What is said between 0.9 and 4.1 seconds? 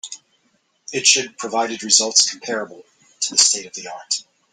It should provided results comparable to the state of the